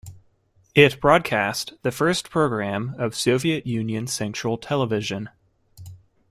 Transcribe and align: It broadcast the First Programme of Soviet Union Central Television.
It 0.73 0.99
broadcast 0.99 1.73
the 1.83 1.91
First 1.91 2.31
Programme 2.31 2.95
of 2.97 3.13
Soviet 3.15 3.67
Union 3.67 4.07
Central 4.07 4.57
Television. 4.57 5.29